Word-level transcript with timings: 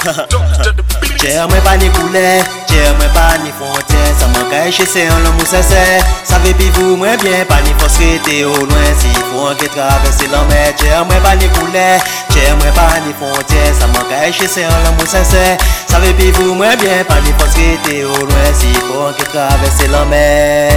Che 1.20 1.46
mwen 1.46 1.62
pa 1.62 1.76
ni 1.76 1.90
koule, 1.90 2.42
che 2.66 2.92
mwen 2.96 3.10
pa 3.12 3.36
ni 3.42 3.52
fonte 3.58 4.00
Sa 4.18 4.26
mwen 4.28 4.48
ka 4.48 4.64
eche 4.64 4.86
se 4.86 5.02
an 5.08 5.22
lom 5.24 5.36
ou 5.36 5.46
sese 5.46 6.00
Sa 6.24 6.38
ve 6.40 6.54
pi 6.56 6.70
vou 6.76 6.96
mwen 6.96 7.18
bien, 7.20 7.44
pa 7.46 7.60
ni 7.60 7.74
fos 7.76 7.98
rete 8.00 8.38
ou 8.48 8.64
lwen 8.64 8.96
Si 8.96 9.12
pou 9.28 9.50
an 9.50 9.58
ke 9.60 9.68
travese 9.74 10.30
lan 10.32 10.48
mè. 10.48 10.62
Che 10.80 10.88
mwen 11.04 11.20
pa 11.26 11.34
ni 11.36 11.50
koule, 11.58 11.86
che 12.32 12.48
mwen 12.54 12.72
pa 12.78 12.88
ni 13.04 13.12
fonte 13.20 13.60
Sa 13.76 13.90
mwen 13.92 14.08
ka 14.08 14.24
eche 14.30 14.48
se 14.48 14.64
an 14.64 14.88
lom 14.88 15.04
ou 15.04 15.12
sese 15.12 15.44
Sa 15.84 16.00
ve 16.00 16.14
pi 16.16 16.32
vou 16.38 16.56
mwen 16.56 16.78
bien, 16.80 17.04
pa 17.04 17.20
ni 17.20 17.36
fos 17.36 17.60
rete 17.60 18.00
ou 18.08 18.24
lwen 18.32 18.52
Si 18.56 18.72
pou 18.88 19.10
an 19.10 19.16
ke 19.20 19.28
travese 19.34 19.92
lan 19.92 20.08
mè. 20.08 20.69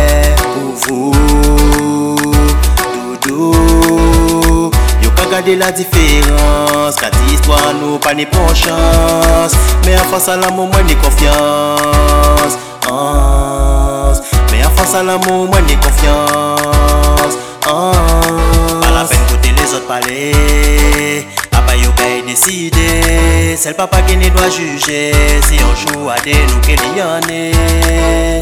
La 5.42 5.72
diferans 5.72 6.96
Ka 6.96 7.10
di 7.10 7.34
histwa 7.34 7.58
nou 7.73 7.98
pa 7.98 8.14
ni 8.14 8.26
pon 8.26 8.54
chans 8.54 9.56
Me 9.86 9.96
an 9.96 10.06
fasa 10.12 10.36
l'amou 10.38 10.68
mwen 10.68 10.86
ni 10.86 10.96
konfians 10.96 12.54
ans. 12.92 14.22
Me 14.52 14.62
an 14.62 14.72
fasa 14.78 15.02
l'amou 15.04 15.48
mwen 15.48 15.66
ni 15.66 15.76
konfians 15.82 17.34
ans. 17.66 18.78
Pa 18.82 18.92
la 18.94 19.06
pen 19.09 19.26
kote 19.32 19.56
les 19.58 19.73
ot 19.73 19.88
pale 19.88 21.26
Apa 21.52 21.76
yo 21.81 21.90
bay 21.98 22.22
deside 22.28 23.58
Sel 23.58 23.73
papa 23.73 24.04
ki 24.06 24.20
ni 24.22 24.30
dwa 24.30 24.45
juje 24.54 25.02
Si 25.48 25.58
yon 25.58 25.73
jou 25.81 26.11
ade 26.14 26.38
nou 26.52 26.61
ke 26.61 26.78
li 26.78 26.94
yane 27.00 27.44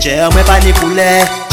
Chè 0.04 0.20
mwen 0.28 0.44
pa 0.44 0.60
ni 0.66 0.76
poule 0.82 1.12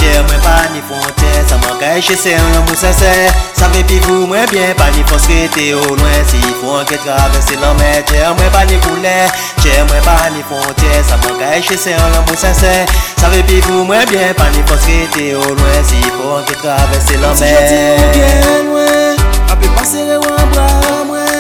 fier, 0.09 0.23
mwen 0.23 0.41
pa 0.41 0.69
ni 0.73 0.81
fonte 0.89 1.31
Sa 1.49 1.57
man 1.59 1.79
ka 1.81 1.93
eche 1.97 2.17
se 2.17 2.31
yon 2.31 2.65
mou 2.67 2.77
se 2.77 2.93
se 2.93 3.13
Sa 3.57 3.69
ve 3.73 3.83
pi 3.89 4.01
pou 4.07 4.27
mwen 4.31 4.47
bien, 4.51 4.75
pa 4.79 4.91
ni 4.95 5.05
fons 5.09 5.27
rete 5.29 5.73
ou 5.75 5.97
loin. 5.97 6.19
Si 6.31 6.41
fon 6.61 6.85
ke 6.89 6.99
travese 7.05 7.59
lan 7.63 7.77
men, 7.81 8.03
che 8.09 8.23
mwen 8.39 8.53
pa 8.55 8.65
ni 8.69 8.79
koule 8.87 9.17
Che 9.63 9.77
mwen 9.89 10.05
pa 10.07 10.17
ni 10.35 10.45
fonte, 10.49 10.93
sa 11.09 11.19
man 11.25 11.39
ka 11.41 11.55
eche 11.59 11.79
se 11.79 11.97
yon 11.97 12.21
mou 12.21 12.39
se 12.39 12.53
se 12.57 12.75
Sa 13.19 13.33
ve 13.35 13.43
pi 13.49 13.61
pou 13.67 13.87
mwen 13.89 14.07
bien, 14.13 14.35
pa 14.39 14.51
ni 14.55 14.65
fons 14.69 14.89
rete 14.89 15.33
ou 15.41 15.57
loin. 15.57 15.83
Si 15.89 16.03
fon 16.17 16.47
ke 16.49 16.59
travese 16.63 17.21
lan 17.23 17.35
men 17.35 17.43
Si 17.43 17.53
jati 17.57 17.83
ou 17.97 18.15
bien 18.17 18.71
loin, 18.71 19.27
api 19.55 19.75
pase 19.77 20.07
le 20.09 20.23
wan 20.25 20.55
bra 20.55 20.71
mwen. 21.11 21.38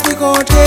Pes 0.00 0.08
ki 0.08 0.16
konte 0.16 0.66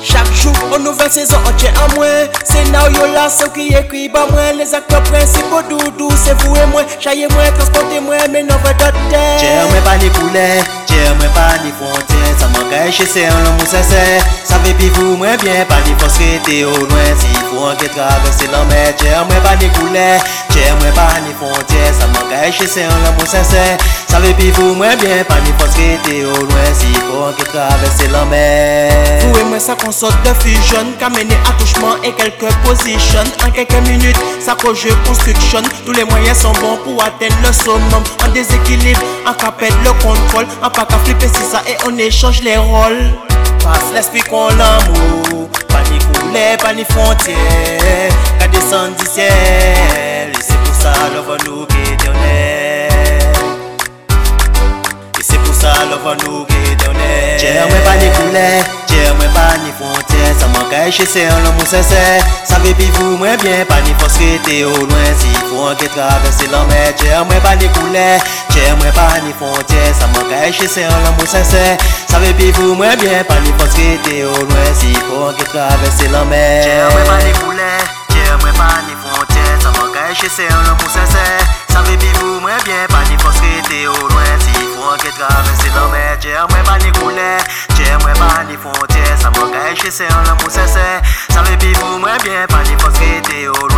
Chak 0.00 0.28
chou, 0.34 0.52
an 0.74 0.84
nouvel 0.84 1.10
sezon 1.12 1.44
an 1.48 1.56
tjen 1.60 1.76
an 1.76 1.92
mwen 1.94 2.28
Senaryo 2.48 3.08
la 3.12 3.26
se 3.32 3.44
ou 3.44 3.52
ki 3.54 3.68
ekri 3.80 4.06
ba 4.12 4.24
mwen 4.30 4.56
Les 4.58 4.72
akte 4.76 5.00
prensipo 5.10 5.60
doudou 5.68 6.10
se 6.16 6.34
vou 6.40 6.56
e 6.56 6.64
mwen 6.72 6.88
Chaye 6.98 7.28
mwen, 7.34 7.52
transporte 7.58 8.00
mwen, 8.06 8.24
men 8.32 8.50
an 8.50 8.62
vwe 8.64 8.74
dote 8.80 9.24
Tjen 9.42 9.68
mwen 9.68 9.84
pa 9.86 9.96
ni 10.00 10.10
poule, 10.16 10.46
tjen 10.88 11.20
mwen 11.20 11.34
pa 11.36 11.46
ni 11.64 11.74
fonte 11.80 12.22
Sa 12.40 12.48
man 12.54 12.68
ka 12.72 12.86
eche 12.88 13.08
se 13.08 13.26
an 13.28 13.44
lomou 13.48 13.68
se 13.68 13.84
se 13.90 14.04
Sa 14.48 14.60
ve 14.64 14.74
pi 14.80 14.88
vou 14.96 15.18
mwen 15.20 15.36
bien, 15.44 15.64
pa 15.68 15.82
ni 15.84 15.96
fos 16.00 16.20
ke 16.20 16.32
te 16.48 16.62
ou 16.68 16.88
lwen 16.88 17.12
si 17.20 17.34
fou 17.60 17.68
an 17.68 17.76
ke 17.80 17.88
travese 17.92 18.48
lan 18.52 18.66
mè 18.70 18.80
Chè 19.00 19.12
mwen 19.28 19.42
pa 19.44 19.54
ni 19.60 19.68
koule, 19.76 20.06
chè 20.54 20.66
mwen 20.80 20.94
pa 20.96 21.06
ni 21.24 21.34
fonte 21.40 21.82
Sa 21.98 22.08
man 22.14 22.28
ka 22.30 22.40
eche 22.48 22.68
se 22.68 22.86
an 22.88 23.04
lan 23.04 23.16
mou 23.18 23.28
sese 23.28 23.64
Sa 24.10 24.20
ve 24.24 24.32
pi 24.38 24.50
vou 24.56 24.76
mwen 24.78 24.96
bien, 25.02 25.20
pa 25.28 25.38
ni 25.44 25.52
fos 25.60 25.76
rete 25.78 26.22
au 26.30 26.46
loin 26.46 26.72
Si 26.80 26.92
fou 26.96 27.26
an 27.28 27.36
ke 27.38 27.48
travese 27.52 28.08
lan 28.14 28.32
et 28.32 29.44
moi, 29.44 29.58
ça 29.58 29.74
qu'on 29.74 29.90
sorte 29.90 30.16
de 30.22 30.32
fusion, 30.40 30.84
qu'a 30.98 31.08
mené 31.08 31.34
attouchement 31.48 31.96
et 32.04 32.12
quelques 32.12 32.52
positions. 32.64 33.24
En 33.44 33.50
quelques 33.50 33.88
minutes, 33.88 34.16
ça 34.38 34.54
qu'on 34.54 34.74
jeu 34.74 34.90
construction. 35.06 35.62
Tous 35.84 35.92
les 35.92 36.04
moyens 36.04 36.38
sont 36.38 36.52
bons 36.52 36.76
pour 36.84 37.02
atteindre 37.02 37.34
le 37.44 37.52
summum. 37.52 38.02
En 38.24 38.28
déséquilibre, 38.32 39.00
en 39.26 39.32
perdre 39.32 39.76
le 39.82 39.92
contrôle. 40.02 40.46
En 40.62 40.70
pas 40.70 40.84
qu'à 40.84 40.98
flipper, 40.98 41.28
c'est 41.32 41.50
ça, 41.50 41.62
et 41.66 41.76
on 41.86 41.96
échange 41.98 42.42
les 42.42 42.56
rôles. 42.56 43.10
Passe 43.64 43.92
l'esprit 43.94 44.20
qu'on 44.20 44.48
l'amour 44.48 45.48
Pas 46.20 46.26
couler, 46.26 46.56
pas 46.62 46.72
ni 46.74 46.84
frontière 46.84 47.36
Qu'à 48.38 48.48
descendre 48.48 48.96
du 48.98 49.06
ciel 49.06 49.30
Et 50.30 50.42
c'est 50.42 50.58
pour 50.58 50.74
ça 50.74 50.92
nous 51.46 51.64
éternel 51.92 52.90
Et 55.18 55.22
c'est 55.22 55.38
pour 55.38 55.54
ça 55.54 55.72
nous 56.26 56.46
éternel 56.72 57.20
Chè 57.40 57.54
mwen 57.56 57.80
pa 57.86 57.94
ni 57.96 58.08
koule, 58.12 58.40
chè 58.84 59.06
mwen 59.16 59.30
pa 59.32 59.46
ni 59.62 59.70
frontière. 59.78 60.34
Sa 60.36 60.48
man 60.52 60.66
ka 60.68 60.82
eche 60.90 61.06
se 61.08 61.22
an 61.24 61.40
lan 61.40 61.54
mou 61.56 61.64
sese 61.64 62.00
Sa 62.44 62.58
ve 62.60 62.74
pi 62.76 62.84
vou 62.98 63.16
mwen 63.16 63.38
bien, 63.40 63.62
pa 63.64 63.78
ni 63.86 63.94
fos 63.96 64.18
rete 64.20 64.58
au 64.68 64.84
loin. 64.84 65.06
Si 65.16 65.32
fou 65.46 65.70
an 65.70 65.78
ke 65.80 65.88
travese 65.94 66.50
lan 66.52 66.68
mè 66.68 66.82
Chè 67.00 67.16
mwen 67.24 67.40
pa 67.46 67.54
ni 67.56 67.70
koule, 67.78 68.04
chè 68.52 68.66
mwen 68.76 68.92
pa 68.92 69.06
ni 69.24 69.32
frontière. 69.40 69.94
Sa 69.96 70.10
man 70.12 70.28
ka 70.28 70.42
eche 70.50 70.68
se 70.68 70.84
an 70.84 71.00
lan 71.06 71.16
mou 71.16 71.32
sese 71.32 71.64
Sa 72.10 72.20
ve 72.20 72.34
pi 72.36 72.52
vou 72.58 72.76
mwen 72.76 72.92
bien, 73.00 73.24
pa 73.24 73.40
ni 73.40 73.56
fos 73.56 73.72
rete 73.80 74.20
au 74.28 74.44
loin 74.44 74.59
Kou 75.10 75.26
an 75.26 75.34
ki 75.34 75.44
travese 75.50 76.06
la 76.12 76.20
mè 76.22 76.38
Jè 76.62 76.74
mwen 76.86 77.08
pa 77.08 77.16
ni 77.18 77.32
koulè, 77.40 77.70
jè 78.14 78.36
mwen 78.44 78.54
pa 78.54 78.68
ni 78.86 78.94
fontè 79.02 79.42
Sa 79.58 79.72
mwen 79.74 79.90
gaye 79.96 80.14
chese 80.14 80.46
an 80.46 80.68
lò 80.68 80.76
pou 80.78 80.92
sèsè 80.94 81.24
Sa 81.72 81.82
ve 81.82 81.96
bi 81.98 82.12
mou 82.20 82.38
mwen 82.44 82.60
byen, 82.62 82.86
pa 82.92 83.00
ni 83.08 83.18
fos 83.18 83.40
ki 83.42 83.56
te 83.66 83.80
ou 83.90 84.06
lwen 84.12 84.44
Si 84.44 84.54
kou 84.76 84.92
an 84.92 85.02
ki 85.02 85.10
travese 85.18 85.72
la 85.74 85.88
mè 85.90 86.04
Jè 86.22 86.36
mwen 86.52 86.62
pa 86.68 86.78
ni 86.84 86.94
koulè, 87.00 87.28
jè 87.74 87.98
mwen 88.04 88.22
pa 88.22 88.44
ni 88.46 88.60
fontè 88.62 89.02
Sa 89.18 89.34
mwen 89.34 89.50
gaye 89.56 89.74
chese 89.82 90.06
an 90.14 90.30
lò 90.30 90.38
pou 90.44 90.54
sèsè 90.54 90.86
Sa 91.26 91.42
ve 91.42 91.58
bi 91.58 91.74
mou 91.80 91.98
mwen 91.98 92.22
byen, 92.22 92.46
pa 92.54 92.62
ni 92.70 92.78
fos 92.78 92.94
ki 93.02 93.18
te 93.26 93.42
ou 93.50 93.58
lwen 93.66 93.69